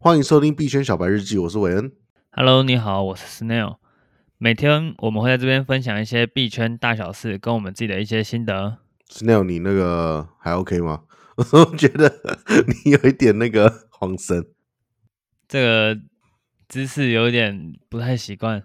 [0.00, 1.90] 欢迎收听币圈小白日记，我是韦恩。
[2.30, 3.78] Hello，你好，我是 Snail。
[4.38, 8.78] 每天我们会在这边分享一些币圈大小事，跟我们自己的一些心得。
[9.10, 11.02] Snail，你那个还 OK 吗？
[11.36, 12.20] 我觉得
[12.84, 14.46] 你有一点那个慌神，
[15.48, 16.00] 这个
[16.68, 18.62] 姿势有点不太习惯。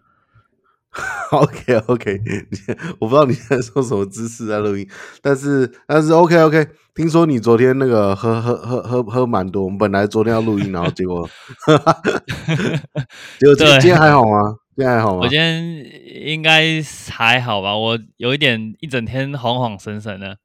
[1.32, 2.22] OK OK，
[3.00, 4.88] 我不知道你在说什么姿势在录音，
[5.22, 6.68] 但是但是 OK OK。
[6.96, 11.28] 听说你昨天那个喝喝喝喝喝蛮多，我们本来昨天要录音，然后结果，
[13.40, 14.58] 结果今天今天还好吗？
[14.76, 15.22] 今天还好吗？
[15.24, 15.84] 我今天
[16.24, 16.80] 应该
[17.10, 20.38] 还好吧，我有一点一整天恍恍神神的。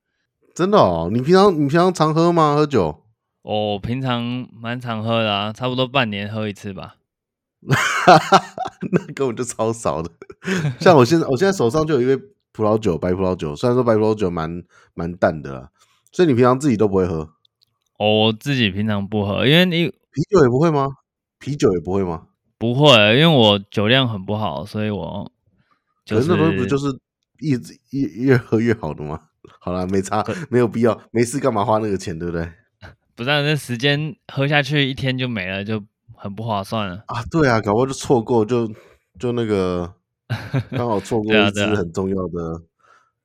[0.55, 2.55] 真的哦，你平常你平常常喝吗？
[2.55, 3.03] 喝酒？
[3.43, 6.95] 我平常蛮常喝的啊，差不多半年喝一次吧。
[8.93, 10.11] 那根本就超少的。
[10.81, 12.23] 像我现在，我现在手上就有一杯
[12.53, 13.55] 葡萄酒，白葡萄酒。
[13.57, 14.63] 虽然说白葡萄酒蛮
[14.95, 15.71] 蛮淡的啦，
[16.13, 17.31] 所以你平常自己都不会喝？
[17.99, 20.89] 哦，我自己平常不喝，因为你啤酒也不会吗？
[21.41, 22.29] 啤酒也不会吗？
[22.59, 25.31] 不会，因为我酒量很不好，所以我、
[26.05, 26.29] 就是。
[26.29, 26.87] 可是那东西不就是
[27.41, 29.21] 一直越越喝越好的吗？
[29.61, 32.51] 好了，没差，没有必要，没事干嘛花那个钱，对不对？
[33.17, 35.83] 不是，那时间喝下去一天就没了，就。
[36.19, 37.23] 很不划算啊啊！
[37.31, 38.71] 对啊，搞不好就错过，就
[39.19, 39.95] 就那个
[40.71, 42.63] 刚好错过一支很重要的、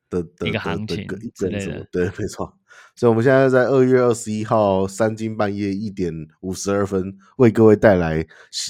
[0.08, 2.54] 的的一个行情的一阵子，对，没错。
[2.96, 8.24] 所以我们现在在二月二十一号三更半夜一点五十二分，为各位带来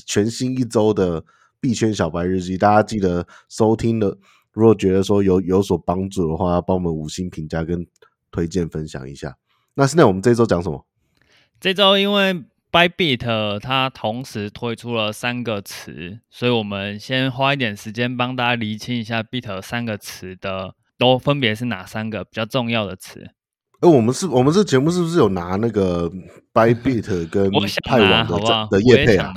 [0.06, 1.22] 全新一周的
[1.61, 2.56] 币圈小白日记。
[2.56, 4.16] 大家记得收听的，
[4.53, 7.86] 如果觉得说有有所帮助的话，帮我们五星评价跟
[8.31, 9.36] 推荐分享一下。
[9.75, 10.86] 那现在我们这周讲什么？
[11.61, 12.44] 这周因为。
[12.75, 23.31] Bybit 它同时推出了三个词，所以我们先花一点时间帮大家厘清一下 Bit 三个词的都分别是哪三个比较重要的词。
[23.81, 26.11] 哎、欸，我们是，我们这节目是不是有拿那个
[26.53, 27.48] Bybit 跟
[27.84, 29.31] 派网的的业配啊？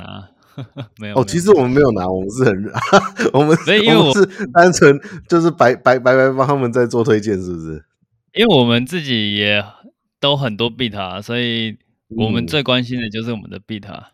[0.98, 2.72] 没有哦，其实我们没有拿，我们是很，
[3.32, 7.84] 我们因为我们是单纯就是白白白白帮他们在做推荐，是不是？
[8.34, 9.64] 因为我们自己也
[10.18, 11.78] 都很多 Bit 啊，所以。
[12.16, 14.12] 我们最关心的就是我们的 Bit 啊，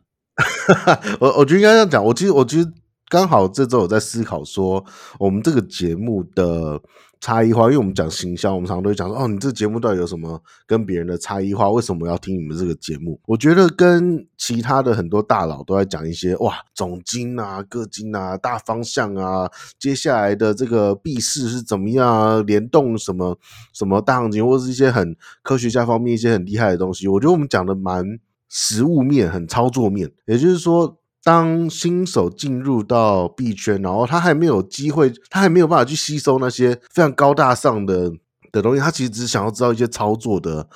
[1.21, 2.05] 我我觉得应该这样讲。
[2.05, 2.73] 我其实我觉得
[3.09, 4.85] 刚好这周有在思考说，
[5.19, 6.81] 我们这个节目的
[7.25, 11.71] 差异化，因为我们讲行销，我们常常都会讲说，哦，你这节目到底有什么跟别人的差异化？
[11.71, 13.19] 为什么要听你们这个节目？
[13.25, 23.39] 我觉得跟其他的很多大佬都在讲一些哇，总经啊、个经啊、大方向啊，接下来的这个币市是怎么样啊，联动什么
[23.73, 27.09] 什么大行情，或者是一些很科学家方面一些很厉害的东西。
[27.09, 28.05] 我觉得我们讲的蛮
[28.51, 30.99] 实务面、很操作面，也就是说。
[31.25, 38.13] 当新手进入到币圈，然后他还没有机会，他还没有办法去吸收那些非常高大上的
[38.53, 40.69] 的东西，他其实只是想要知道一些操作的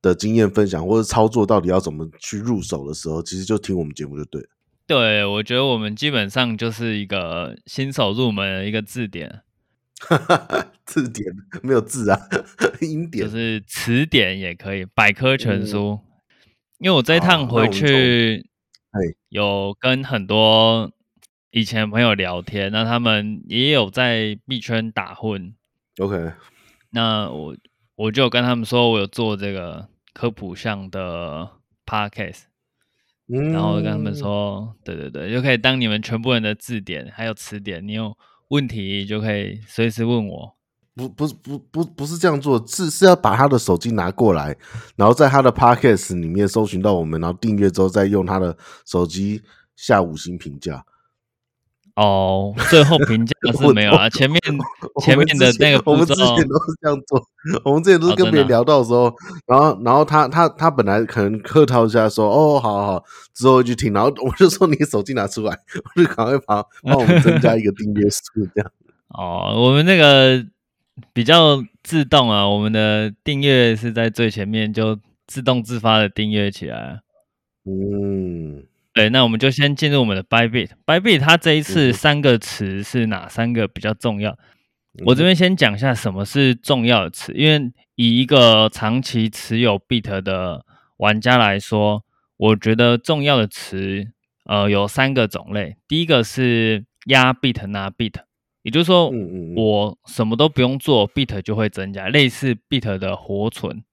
[0.00, 4.48] 的经验分享，或者操作到底要怎么去入手的时候，其实就听我们节目就对了。
[4.86, 9.42] 对，我觉得我们基本上就是一个新手入门的一个字典，
[10.86, 11.30] 字典
[11.62, 12.18] 没有字啊，
[12.80, 16.00] 音典就是词典也可以，百科全书。
[16.02, 16.08] 嗯、
[16.78, 18.46] 因为我这一趟回去。
[19.28, 20.92] 有跟很多
[21.50, 25.54] 以前朋友聊天，那他们也有在币圈打混。
[25.98, 26.32] OK，
[26.90, 27.56] 那我
[27.96, 31.50] 我就跟他们说，我有做这个科普项的
[31.86, 32.42] Podcast，
[33.28, 38.16] 嗯，然后跟他们说，对对对，就可以当你们全部人的字典还有词典，你有
[38.48, 40.56] 问题就可以随时问我。
[40.94, 44.56] 不不不不不是这样做，是是要把他的手机拿过来，
[44.96, 49.42] 然后在他的 Podcast 里面搜寻到我们，然后订阅之后再用他的手机
[49.74, 50.84] 下五星评价。
[51.94, 54.40] 哦，最后评价是没有啊，前面
[55.04, 57.22] 前面的那个我们之前都是这样做，
[57.64, 59.14] 我们之前都是跟别人聊到的时候，哦、
[59.46, 63.04] 然后然后他他他本来可能客套一下说哦好好好，
[63.34, 65.58] 之后就听，然后我就说你手机拿出来，
[65.96, 68.20] 我就赶快帮帮我们增加一个订阅数
[68.54, 68.70] 这样。
[69.08, 70.46] 哦，我们那个。
[71.12, 77.00] 比较自动啊，我们的订阅是在最前面，就自动自发的订阅起来。
[77.64, 80.70] 嗯，对，那我们就先进入我们的 Bybit。
[80.84, 84.32] Bybit 它这一次三个词是哪三个比较重要？
[84.98, 90.66] 嗯、我这边先讲一下什么是重要的词，因为以一个长期持有 Bit 的
[90.98, 92.04] 玩家来说，
[92.36, 94.06] 我觉得重要的词
[94.44, 95.76] 呃有三个种类。
[95.88, 98.16] 第一个是压 Bit 拿 Bit。
[98.62, 99.10] 也就是说，
[99.56, 103.84] 我什么都不用做，Bit 就会增加，类似 Bit 的活存。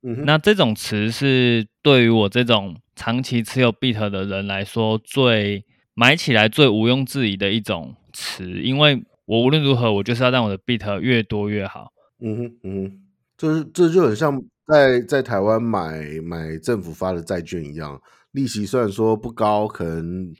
[0.00, 11.92] 那这种词是对于我这种长期持有 Bit 的人来说，最买起来最毋庸置疑的一种词，因为我无论如何，我就是要让我的 Bit 越多越好。
[12.20, 13.00] 嗯哼，嗯哼，
[13.36, 18.00] 就是这就很像在在台湾买买政府发的债券一样，
[18.32, 20.32] 利息虽然说不高，可能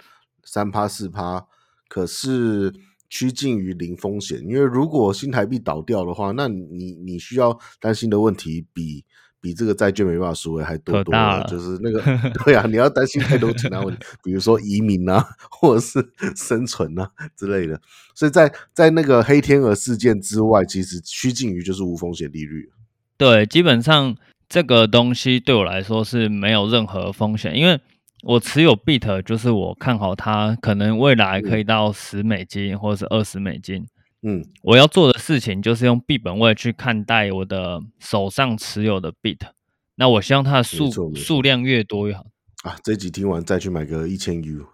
[0.45, 1.47] 三趴四趴，
[1.89, 2.73] 可是
[3.09, 4.41] 趋近于零风险。
[4.41, 9.05] 因为如果新台币倒掉的话，那你你需要担心的问题比
[9.41, 11.45] 比这个债券没办法赎回还多多了。
[11.49, 12.03] 就是那个
[12.45, 16.07] 对啊，你要担心太多其他问题，比如说移民啊，或者是
[16.37, 17.81] 生存啊之类的。
[18.15, 22.71] 所以在在那个黑天鹅事件之外，其实趋近于就是无风险利率。
[23.17, 24.17] 对，基本上。
[24.51, 27.79] 这个东西对我来说是没有任何风险，因为
[28.25, 33.87] 我持有 BIT，就是我看好它可能未来可以到十美金或者是二十美金。
[34.23, 39.47] 嗯，我要做的事情就是用币本位去看待我的手上持有的 BIT。
[39.95, 42.25] 那我希望它的数数量越多越好。
[42.65, 44.67] 啊，这集听完再去买个一千 U。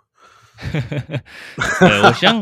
[1.81, 2.41] 对，我希望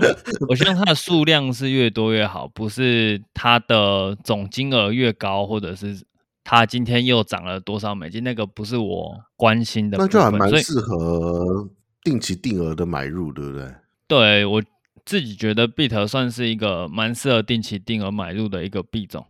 [0.48, 6.00] 我希望它的数量是越多越好，不是它的总金额越高，或者是。
[6.44, 8.22] 它今天又涨了多少美金？
[8.24, 11.68] 那个不是我关心的，那就还蛮适合
[12.02, 13.74] 定期定额的买入，对不对？
[14.08, 14.62] 对，我
[15.04, 19.24] 自己觉得比特算是一个蛮适合定期定额买入的一个币种。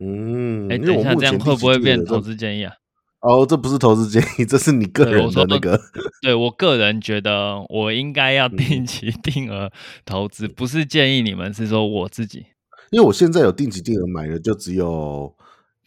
[0.00, 2.72] 嗯，哎，等一下，这样会不会变投资建议啊？
[3.20, 5.76] 哦，这不是投资建议， 这是你个人的那个。
[5.76, 9.70] 对，我，对我个人觉得，我应该要 定期定额
[10.04, 12.46] 投资，嗯，不是建议你们，是说我自己。
[12.90, 15.36] 因为我现在有定期定额买的，就只有。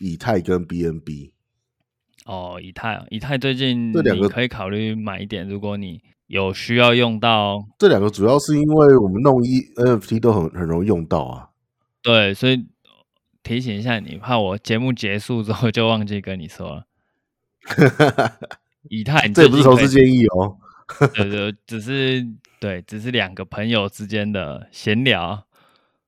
[0.01, 1.31] 以太跟 BNB
[2.25, 11.50] 哦，以太，以太最近这两个可以考虑买一点，如果你有需要用到这两个，主要是因为我们弄一 NFT 都很很容易用到啊。
[12.03, 12.65] 对，所以
[13.44, 16.86] 提醒一下你，怕我节目结束之后就忘记跟你说了。
[18.89, 20.57] 以太，这也不是投资建议哦。
[21.13, 22.27] 对对，只是
[22.59, 25.48] 对，只是两个朋友之间的闲聊。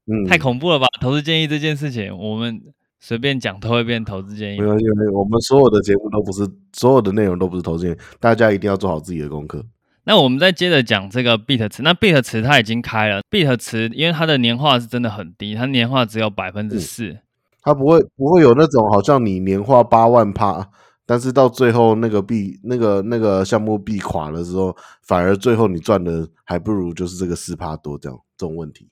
[0.06, 0.88] 嗯，太恐怖了吧？
[1.01, 2.62] 投资建议这件事情，我们。
[3.06, 4.62] 随便讲都会变投资建议。
[4.62, 9.62] 没有，因为我们所有的节目都不是，所有的内容都不是投资建议，大家一定要做好自己的功课。
[10.06, 17.18] 那我们再接着讲这个 BIT 池，那 BIT 池它已经开了，BIT 池因为它的年化是真的很低，它年化只有百分之四，
[17.62, 20.70] 它不会不会有那种好像你年化八万趴，
[21.06, 28.88] 但是到最后那个币那个那个项目币垮了之后，反而最后你赚的还不如就是这个四趴多这样这种问题。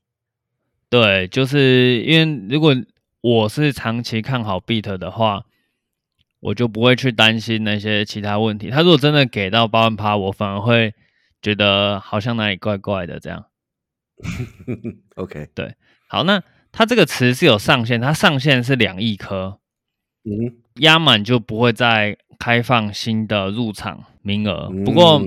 [0.89, 2.75] 对，就是因为如果。
[3.21, 5.43] 我是长期看好 Beat 的话，
[6.39, 8.71] 我就不会去担心那些其他问题。
[8.71, 10.95] 他如果真的给到八万趴，我反而会
[11.39, 13.45] 觉得好像哪里怪怪的这样。
[15.17, 15.75] OK，对，
[16.07, 16.41] 好，那
[16.71, 19.59] 它这个词是有上限，它上限是两亿颗，
[20.23, 24.69] 嗯，压满就不会再开放新的入场名额。
[24.83, 25.21] 不过，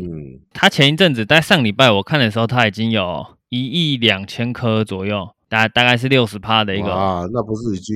[0.53, 5.34] 它前一阵子在上礼拜我看的时候，它已经有一亿两千颗左右。
[5.55, 7.95] 大大概是六十趴的一个啊，那不是已经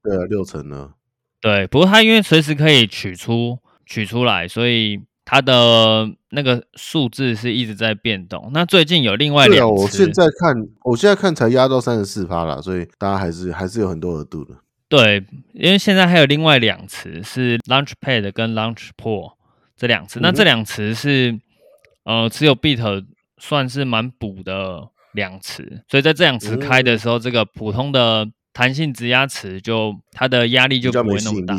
[0.00, 0.92] 对了六成了？
[1.40, 8.52] 对，不过它因为随时可以取出取出来，所以它的那个数字是一直在变动。
[8.54, 14.54] 那最近有另外两次，我现在看，我现在看才压到三十四趴了，所以大家还是还是有很多额度的。
[14.88, 19.32] 对，因为现在还有另外两次是 Launchpad 跟 Launchpool
[19.76, 21.40] 这两池，嗯、那这两次是
[22.04, 23.04] 呃持有 BIT
[23.38, 24.90] 算是蛮补的。
[25.12, 31.56] 两池，所以在这两池开的时候，嗯、这个普通的弹性直压池就它的压力就不会那么大。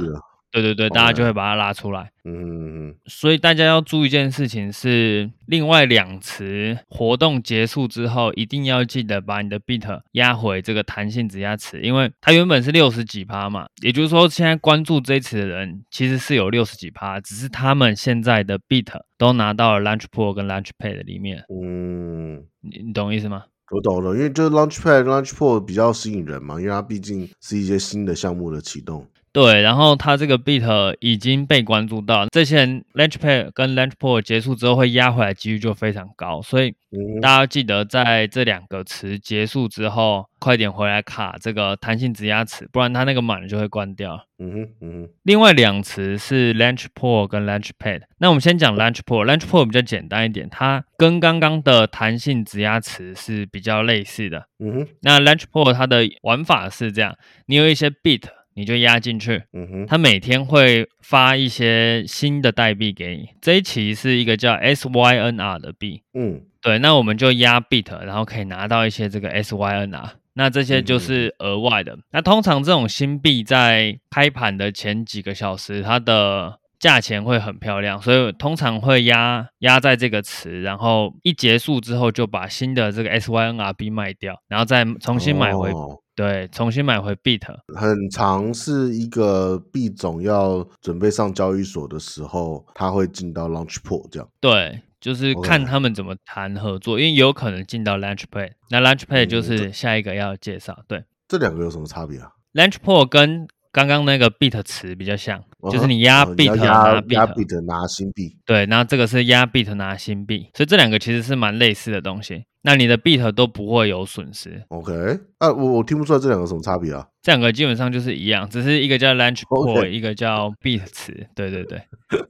[0.54, 2.12] 对对对，大家就会把它拉出来。
[2.26, 21.46] 嗯，所以大家要注意一件事情是，另外两池活动结束之后，一定要记得把你的 BIT 压回这个弹性质押池，因为它原本是六十几趴嘛，也就是说，现在关注这一池的人其实是有六十几趴，只是他们现在的 BIT 都拿到了 Launchpool 跟 Launchpad 里面。
[21.48, 23.46] 嗯，你你懂意思吗？
[23.72, 29.08] 我懂了，因为就是 Launchpad、Launchpool 比较吸引人嘛，因为它毕竟是一些新的项目的启动。
[29.34, 36.74] 对，然后它这个 beat 已经被关注到，这些人 Launchpad 跟 Launchpool 结束之后会压回来几率就非常高，所以
[37.22, 44.22] 大家要记得在这两个词结束之后，快点回来卡这个弹性质押池，不然它那个满了就会关掉。
[44.38, 45.10] 嗯哼，嗯哼。
[45.24, 54.48] 另外两词是 Launchpool 跟 Launchpad，那我们先讲 Launchpool，Launchpool 比较简单一点，它跟刚刚的弹性质押池是比较类似的。
[54.60, 58.28] 嗯哼，那 Launchpool 它的玩法是这样，你有一些 BIT。
[58.62, 63.30] 你就压进去，嗯哼，他每天会发一些新的代币给你。
[63.42, 71.94] 这一期是一个叫 SYNR 的币，嗯，对，那我们就压 BIT，然后可以拿到一些这个 SYNR，那这些就是额外的。
[71.96, 87.44] 嗯、那通常这种新币在开盘的前几个小时，它的价钱会很漂亮，所以通常会压压在这个池，然后一结束之后就把新的这个 SYNRB 卖掉，然后再重新买回，哦、对，重新买回 BIT。
[87.80, 94.28] 很常是一个币种要准备上交易所的时候，它会进到 Launch Pool 这样。
[94.40, 100.74] 对，就是看他们怎么谈合作，因为有可能进到 Launch Pad，那 Launch Pad 就是下一个要介绍。
[100.80, 108.38] 嗯、对，这两个有什么差别啊？Launch Pool 跟刚刚那个 beat 词比较像，就是你压 beat 拿 bit 拿新币。
[108.46, 112.44] 对，然后这个是压 beat 拿新币，所以这两个其实是蛮类似的东西。
[112.64, 114.64] 那你的 beat 都不会有损失。
[114.68, 114.94] OK，
[115.40, 117.08] 啊，我我听不出来这两个什么差别啊？
[117.24, 121.28] 这两个基本上就是一样，只是一个叫 launch pool，一个叫 beat 词。
[121.34, 121.82] 对对对，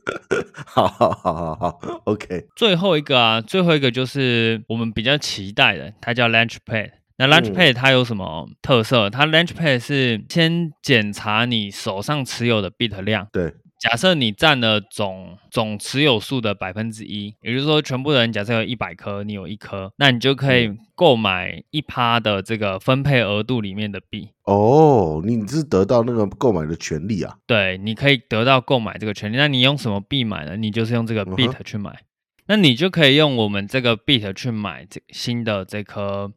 [0.66, 2.46] 好好好好好，OK。
[2.56, 6.92] 最后一个啊，最后一个就是我们比较期待的，它叫 launch pad。
[7.22, 9.08] 那 Launchpad 它有什么特色？
[9.08, 13.28] 嗯、它 Launchpad 是先检查你手上持有的 bit 量。
[13.32, 24.30] 对，假设你占了总总持有数的百分之一，也就是说，全部的人假设有一百颗，你有一颗，那你就可以购买一趴的这个分配额度里面的币。
[24.46, 27.38] 哦，你是得到那个购买的权利啊？
[27.46, 29.38] 对，你可以得到购买这个权利。
[29.38, 30.58] 那你用什么币买呢？
[30.58, 31.92] 你就是用这个 bit 去买。
[31.92, 32.06] 嗯、
[32.48, 36.32] 那你就可以用我们这个 bit 去买这新的这颗。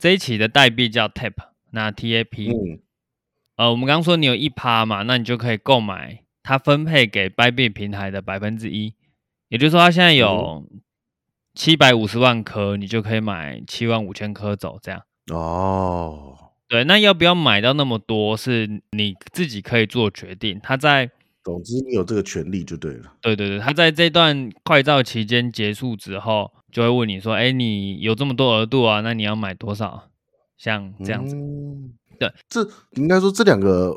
[0.00, 1.34] 这一期的代币叫 TAP，
[1.72, 2.80] 那 TAP，嗯，
[3.56, 8.94] 呃，我们刚刚说你有一趴嘛，那你就可以购买它分配给 Bybit 平台的百分之一，
[9.50, 10.66] 也就是说它现在有
[11.54, 15.02] 七百五十万颗，你就可以买七万五千颗走，这样。
[15.30, 20.58] 哦，对，那要不要买到那么多，是你自己可以做决定。
[20.62, 21.10] 它在，
[21.44, 23.12] 总之你有这个权利就对了。
[23.20, 26.50] 对对对，它在这段快照期间结束之后。
[26.72, 29.00] 就会问你说，哎，你有这么多额度啊？
[29.00, 30.04] 那你要买多少？
[30.56, 32.60] 像这样子，嗯、对，这
[32.96, 33.94] 应该说这两个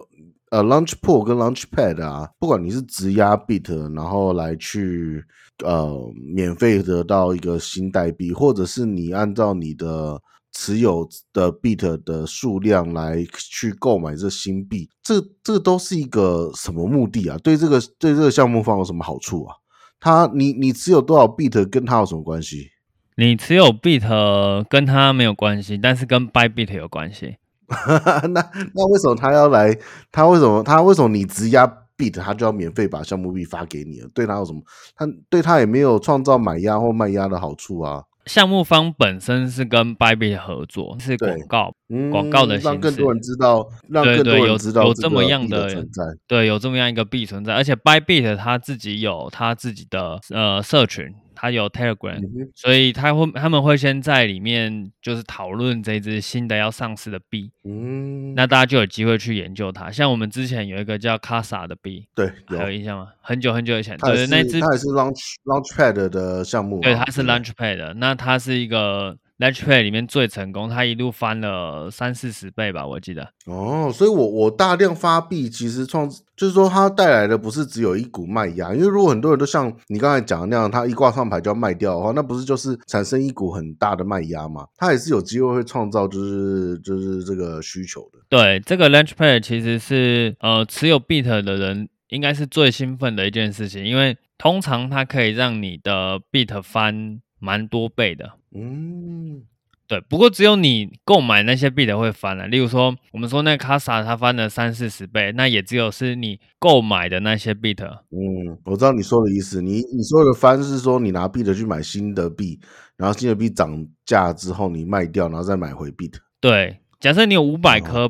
[0.50, 5.22] 呃，Launch Pool 跟 Launch Pad 啊，不管你是直押 Bit，然后来去
[5.62, 5.94] 呃
[6.34, 10.22] 免费得到一个新代币，或者是你按照你的
[10.54, 17.38] 持有的 Bit 的数量来去购买这新币，这这个都是一个什么目的啊？
[17.44, 19.56] 对这个对这个项目方有什么好处啊？
[20.04, 22.72] 他，你你持有多少 bit 跟他有什么关系？
[23.16, 27.38] 你持有 bit 跟他没有关系，但是跟 buy bit 有关系。
[28.30, 29.74] 那那为什么他要来？
[30.12, 31.66] 他为什么他为什么你质押
[31.98, 34.10] bit，他就要免费把项目币发给你了？
[34.14, 34.62] 对他有什么？
[34.94, 38.04] 他对他也没有创造买压或卖压的好处啊。
[38.26, 41.76] 项目方本身是跟 Bybit 合作，是广告，
[42.12, 51.14] 广、嗯、告的形式，让更多人知道，让更多人知道有这么样的存在，对，有这么样一个币存在，而且 Bybit 他自己有他自己的呃社群。
[51.44, 59.92] 他有 Telegram，、嗯、所以他会他们会先在里面就是讨论这只新的要上市的币，嗯，那大家就有机会去研究它。
[59.92, 63.10] 像我们之前有一个叫 Casa 的币，对，还有印象吗？
[63.20, 69.18] 很久很久以前，对，那只它也是 Launch Launchpad 的项目，对，它是 Launchpad 的，那它是一个。
[69.44, 73.28] Launchpad 里面最成功，它一路翻了三四十倍吧，我记得。
[73.46, 84.66] 哦，所以我我大量发币，其实创就是说它带来的不是只有一股卖压，因为如果很多人都像你刚才讲的那样，它一挂上牌就要卖掉的话，那不是就是产生一股很大的卖压吗？
[84.78, 88.20] 它也是有机会会创造就是就是这个需求的。
[88.30, 98.32] 对，这个 Launchpad 其实是呃持有 Bit 的人应该是最兴奋的一件事情，因为通常它可以让你的 Bit 翻蛮多倍的。
[98.56, 99.44] 嗯，
[99.86, 102.48] 对，不过只有你购买那些币的会翻了。
[102.48, 108.06] 例如说，我们说那个卡萨它翻了三四十倍，那也只有是你购买的那些币的。
[108.12, 109.62] 嗯，我知道你说的意思。
[109.62, 112.58] 你你说的翻是说你拿币的去买新的币，
[112.96, 116.10] 然后新的币涨价之后你卖掉，然后再买回币。
[116.40, 118.10] 对，假设你有五百颗。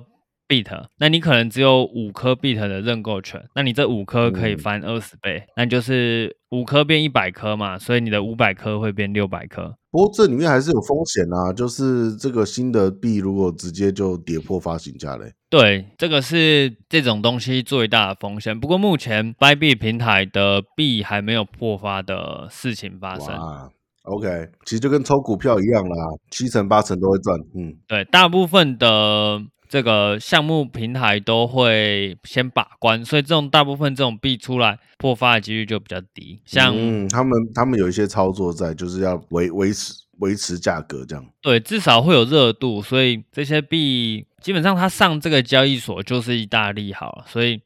[0.61, 9.75] 哦 bit，那你可能只有五颗 bit 的认购权，那你这五颗可以翻二十倍，嗯、那就是五颗变一百颗嘛，所以你的五百颗会变六百颗。
[9.91, 15.31] 不过这里面还是有风险啊，就是这个新的币如果直接就跌破发行价嘞。
[15.49, 18.59] 对，这个是这种东西最大的风险。
[18.59, 23.35] 不过目前 Bybit 平台的币还没有破发的事情发生。
[24.05, 25.95] OK，其实就跟抽股票一样啦，
[26.31, 27.39] 七成八成都会赚。
[27.55, 29.41] 嗯，对，大部分的。
[29.73, 36.39] 这个项目平台都会先把关，所以这种大部分这种币出来破发的几率就比较低。
[36.45, 41.25] 像、嗯、他们他们有一些操作在，就是要维维持维持价格这样。
[41.41, 47.59] 对，至少会有热度，所以这些币基本上它上这个交易所就是一大利好，所以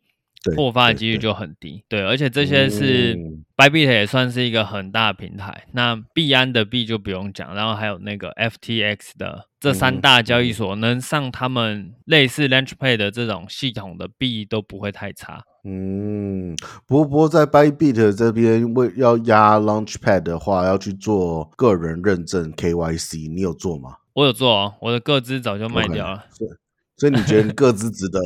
[0.56, 1.84] 破发的几率就很低。
[1.89, 5.65] 对，而且这些是、嗯、Bybit 也算是一个很大的平台。
[5.74, 15.44] 那币安的币就不用讲，然后还有那个 FTX 的这三大交易所，能上他们类似 Launchpad 的这种系统的币都不会太差。
[15.63, 23.98] 嗯，不过不过在 Bybit 这边为要压 Launchpad 的话，要去做个人认证 KYC，你有做吗？
[24.13, 26.24] 我有做哦，我的个资早就卖掉了。
[26.39, 26.56] Okay,
[26.97, 28.19] 所以你觉得各自值得？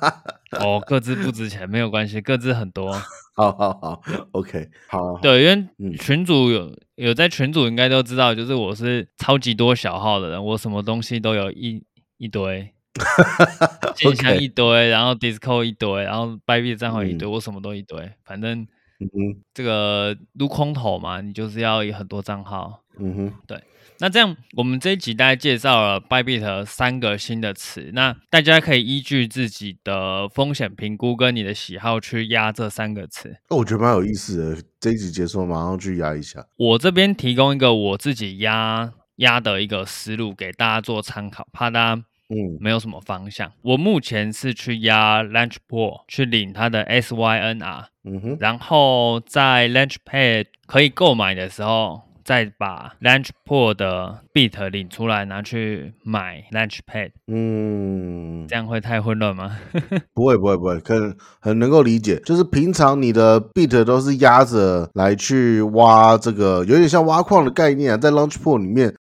[0.58, 2.92] 哦，各自不值钱没有关系，各自很多。
[3.36, 4.02] 好好好
[4.32, 5.20] ，OK，好，好。
[5.20, 11.84] 对，因为群主有有在群主应该都知道，就是我是超级多小号的人，我什么东西都有一
[12.16, 12.70] 一堆。
[13.96, 18.64] 信箱一堆.然后 Discord 一堆，然后 Bybit 账号一堆，嗯，我什么都一堆，反正，
[19.00, 23.62] 嗯哼，这个撸空投嘛，你就是要有很多账号，嗯哼，对。
[24.00, 33.36] 那这样，我们这一集大概介绍了 Bybit 三个新的词，那大家可以依据自己的风险评估跟你的喜好去压这三个词。
[33.50, 34.62] 哦，我觉得蛮有意思的。
[34.80, 36.44] 这一集结束，马上去压一下。
[36.56, 42.04] 我这边提供一个我自己压压的一个思路给大家做参考，怕大家。
[42.30, 43.52] 嗯，没有什么方向。
[43.60, 57.12] 我目前是去压 Launchpool 去领它的 SYNR，嗯哼，然后在 Launchpad 可以购买的时候，再把 Launchpool 的 Bit 领出来拿去买 Launchpad。
[57.26, 59.56] 嗯，这样会太混乱吗？
[60.14, 62.16] 不会，不会，不会，可能很能够理解。
[62.24, 68.94] 就是平常你的 Bit 都是压着来去挖这个，有点像挖矿的概念啊，在 Launchpool 里面。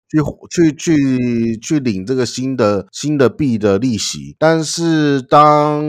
[0.49, 5.83] 去去去去领这个新的新的币的利息，但是当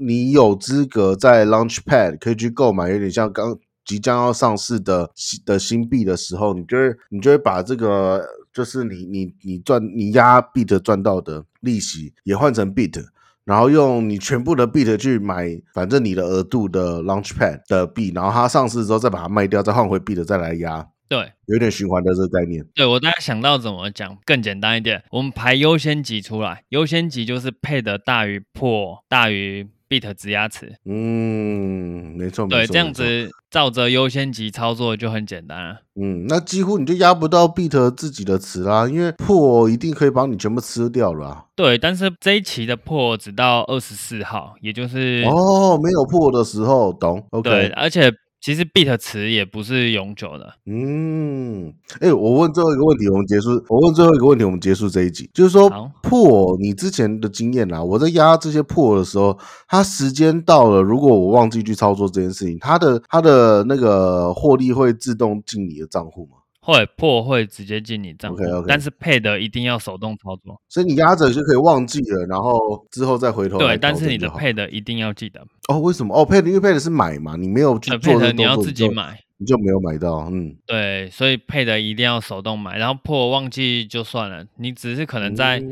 [0.00, 13.04] 你有资格在 Launchpad 可以去购买，有点像刚即将要上市的新的新币的时候，你就会你就会把这个就是你你你赚你押 Bit 赚到的利息也换成 Bit，
[13.44, 20.88] 然后用你全部的 Bit 去买，反正你的额度的 Launchpad 的币，然后它上市之后再把它卖掉，再换回 Bit 再来押。
[21.08, 22.64] 对，有点循环的这个概念。
[22.74, 30.72] 对，我大概想到怎么讲更简单一点，我们排优先级出来，优先级就是配的大于破大于 bit 直压词。
[30.86, 35.82] 嗯，没错，对，没错，这样子照着优先级操作就很简单了。
[36.00, 41.44] 嗯，那几乎你就压不到 bit 自己的词啦，因为破一定可以把你全部吃掉了啊。
[41.54, 48.10] 对，但是这一期的破只到二十四号，也就是哦，没有破的时候，懂？OK，对，而且。
[48.44, 50.52] 其实 bit 词也不是永久的。
[50.66, 53.52] 嗯，哎、欸，我问最后一个问题，我们结束。
[53.70, 55.30] 我问最后一个问题，我们结束这一集。
[55.32, 55.70] 就是说，
[56.02, 66.43] 破你之前的经验啊，我在压这些破的时候，它时间到了，如果我忘记去操作这件事情，它的它的那个获利会自动进你的账户吗？
[66.64, 68.64] 会破会直接进你账户，okay, okay.
[68.66, 72.58] 但是配的一定要手动操作，所以你压着就可以忘记了，然后
[72.90, 73.58] 之后再回头。
[73.58, 75.46] 对，但是你的配的一定要记得。
[75.68, 76.18] 哦，为什么？
[76.18, 80.26] 哦，配的因为配的是买嘛，你没有去做的，你要自己买，你就没有买到。
[80.32, 85.62] 嗯，对，所以配的一定要手动买，然后破忘记就算了，你只是可能在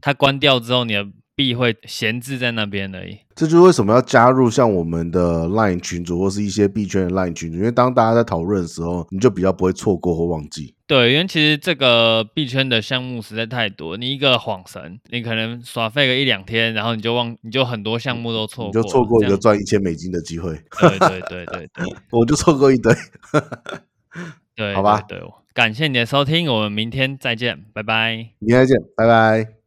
[0.00, 1.06] 它关掉之后，你的。
[1.34, 10.74] 币会闲置在那边而已，这就是为什么要加入像我们的 Line 群组或是一些币圈的 Line 群组，因为当大家在讨论的时候，你就比较不会错过或忘记。
[10.86, 20.52] 对，因为其实这个币圈的项目实在太多，你一个晃神，你可能耍废个一两天，然后你就忘，你就很多项目都错过，你就错过一个赚一千美金的机会。
[20.78, 22.94] 对对对对对， 我就错过一堆。
[24.54, 25.18] 对，好吧，对，
[25.54, 28.16] 感谢你的收听，我们明天再见，拜拜。
[28.38, 29.61] 明天再见，拜拜。